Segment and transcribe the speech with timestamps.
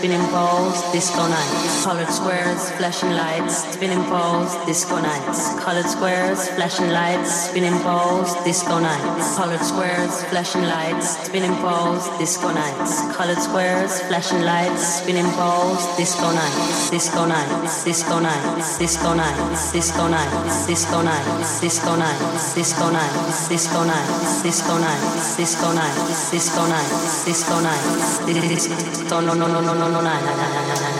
[0.00, 1.82] been involved this whole night.
[1.84, 5.54] Colored square squares, flashing lights, spinning balls, disco nights.
[5.62, 9.36] Colored squares, flashing lights, spinning balls, disco nights.
[9.36, 13.00] Colored squares, flashing lights, spinning balls, disco nights.
[13.16, 16.90] Colored squares, flashing lights, spinning balls, disco nights.
[16.90, 23.84] Disco nights, disco nights, disco nights, disco nights, disco nights, disco nights, disco nights, disco
[23.84, 29.88] nights, disco nights, disco nights, disco nights, disco nights, disco no no no no no
[29.88, 30.95] no na na na na na na na na.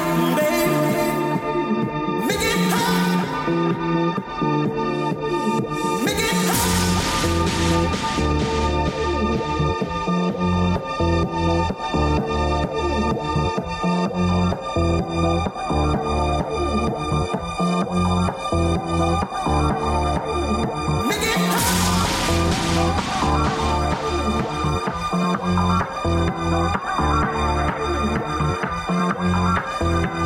[0.00, 0.37] Ooh.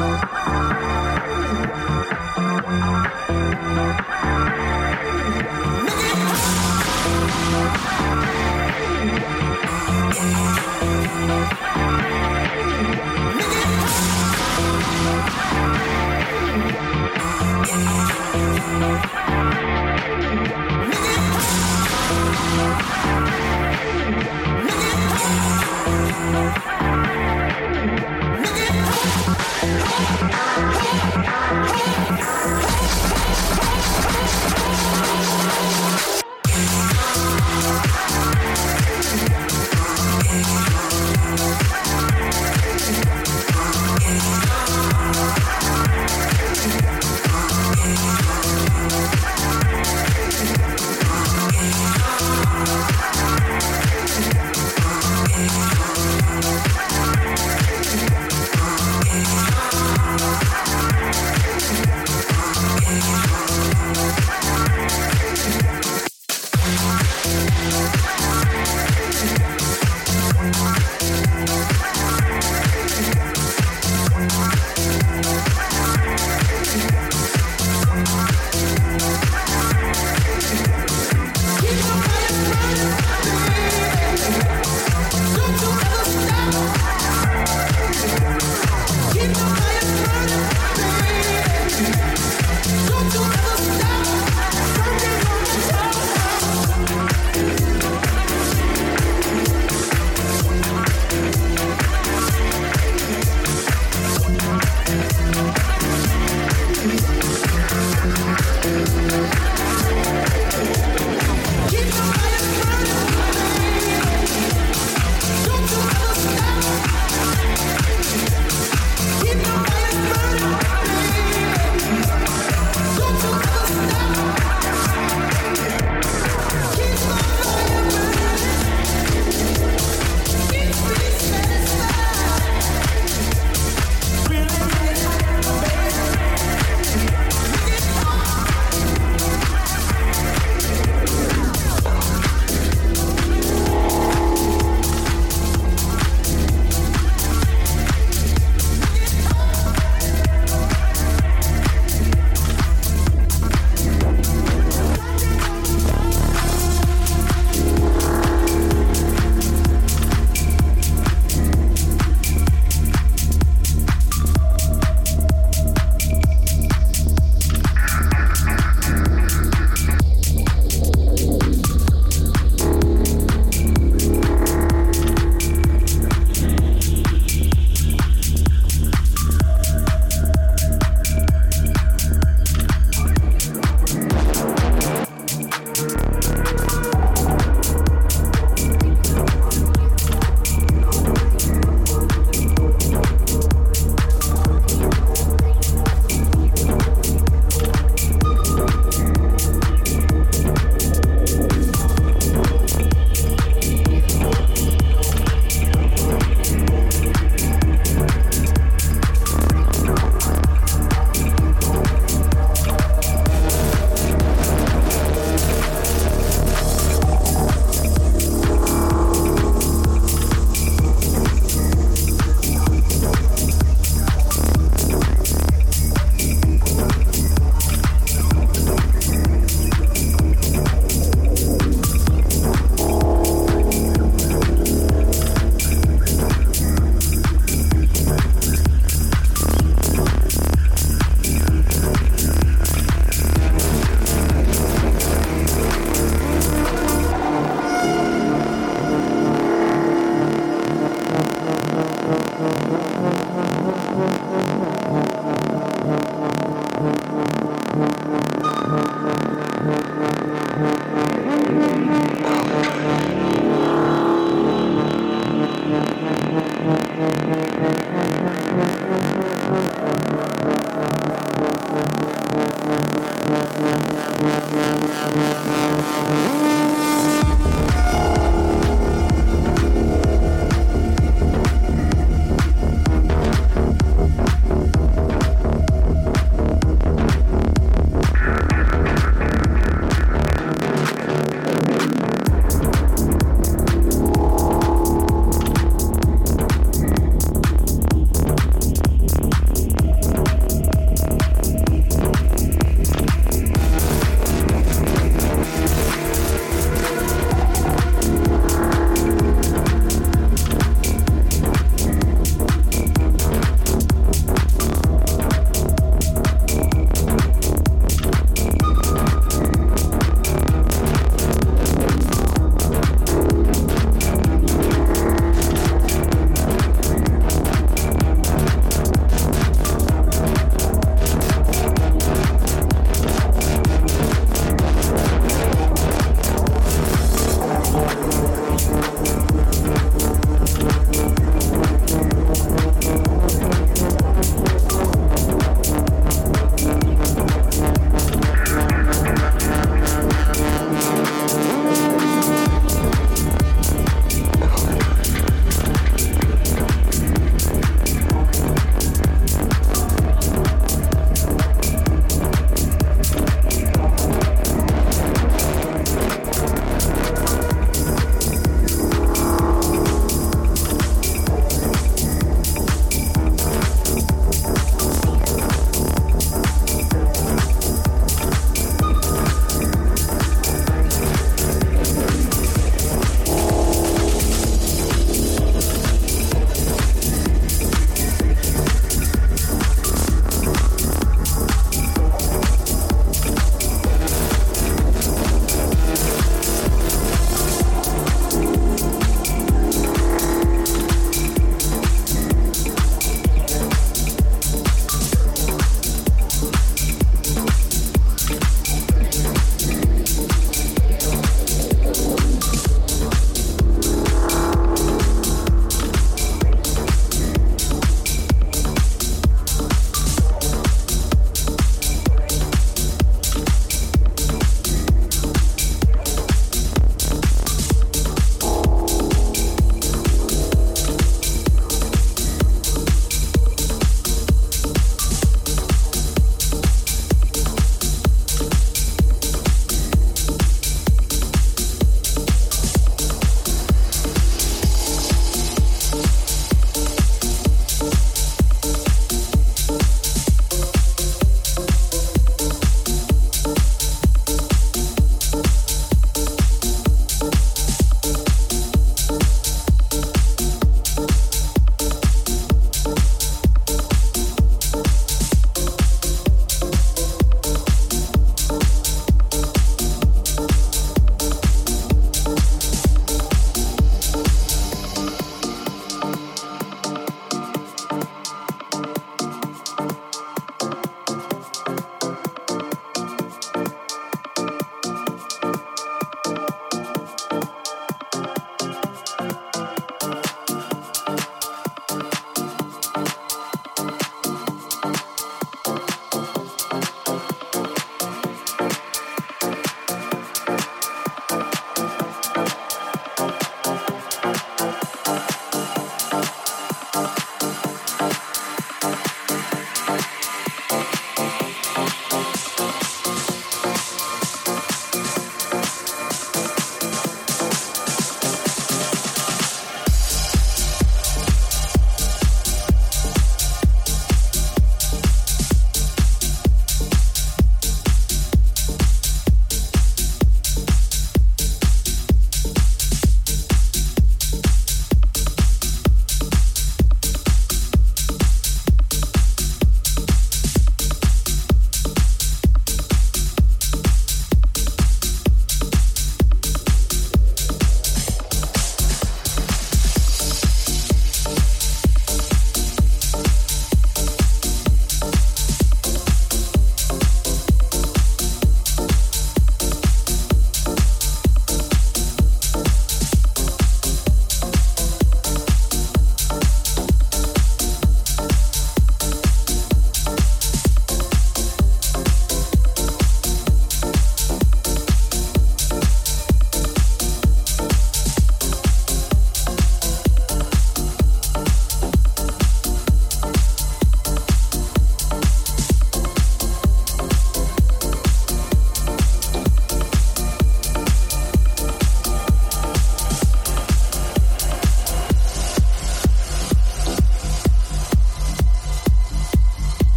[0.00, 0.30] Nigga.
[29.40, 29.80] Hey!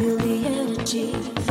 [0.00, 1.49] feel the energy.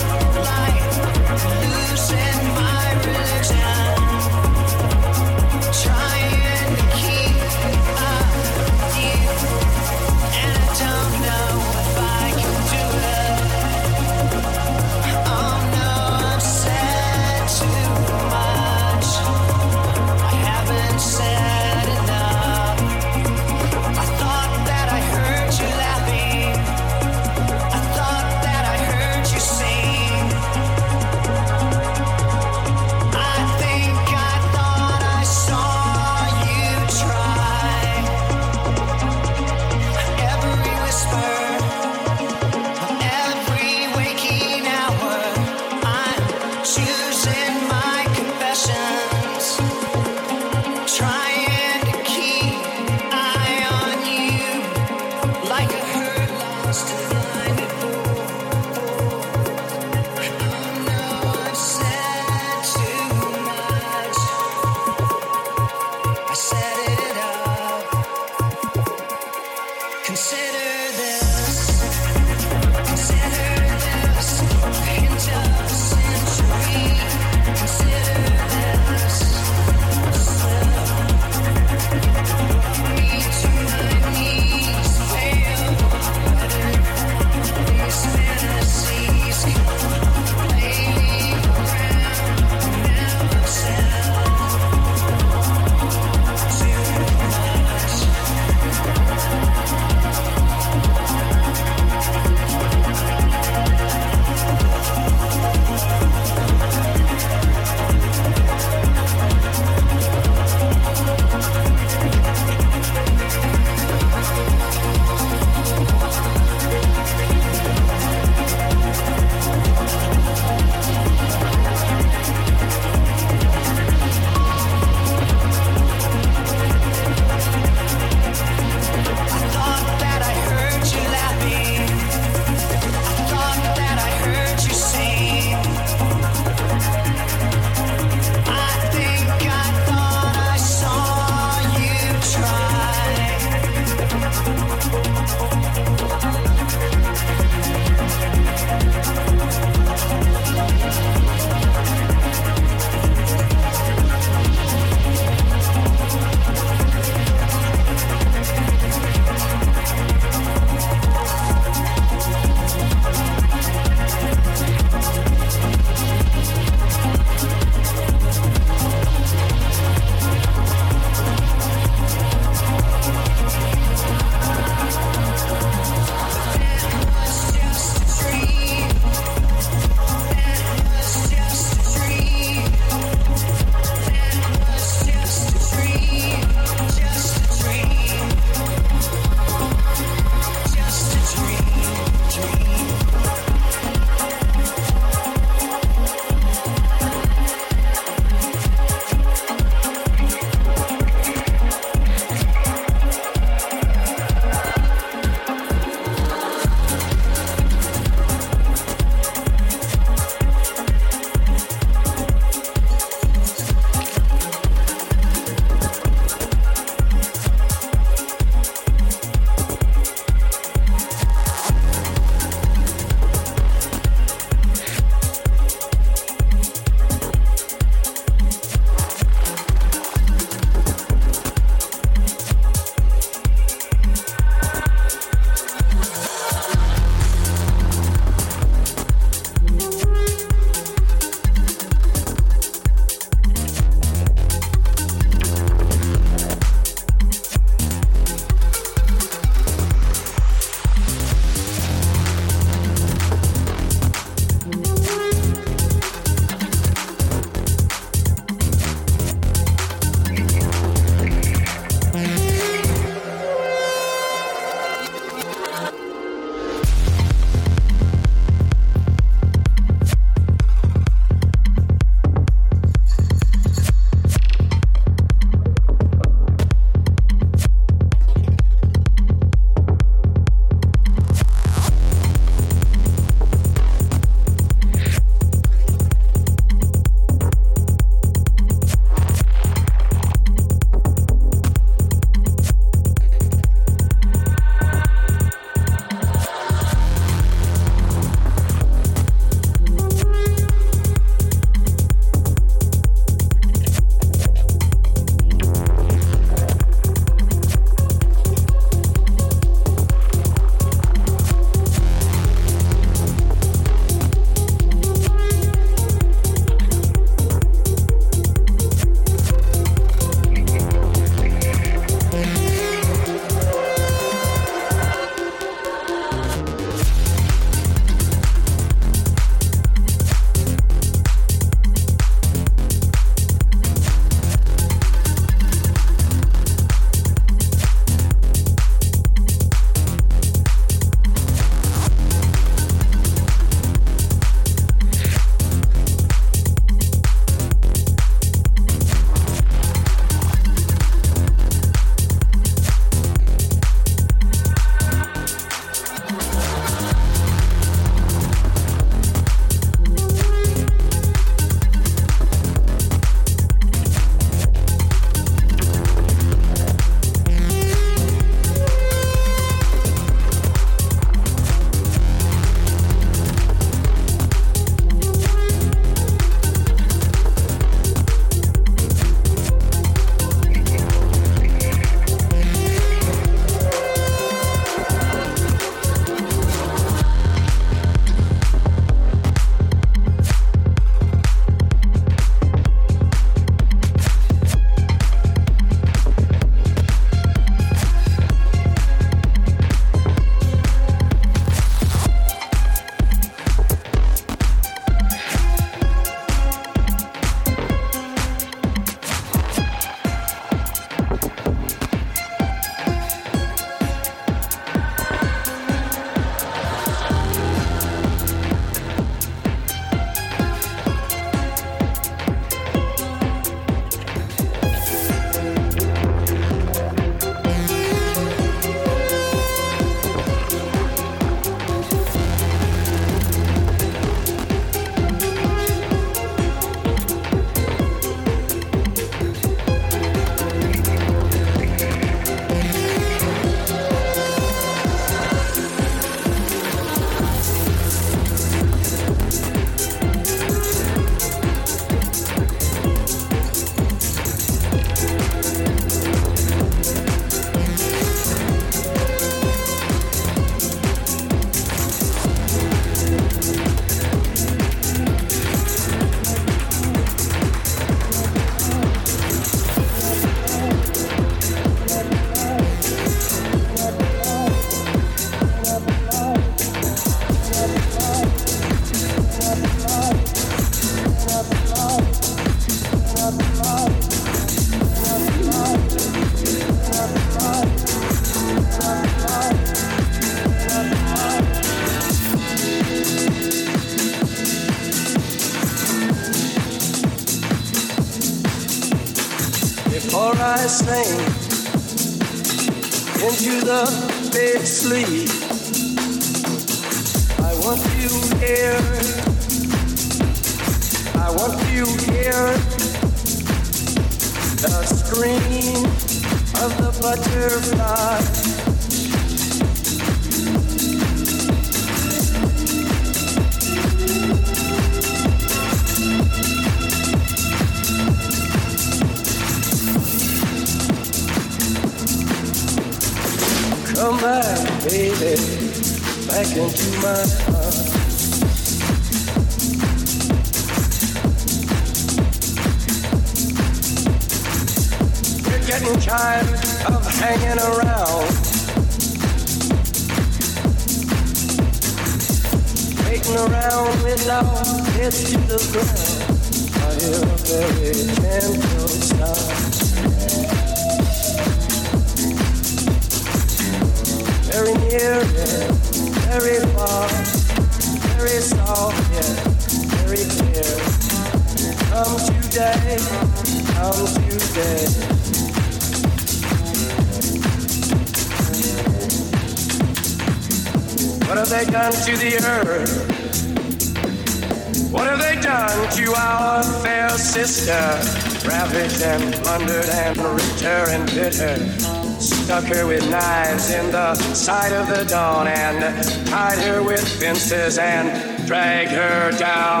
[597.73, 600.00] And dragged her down.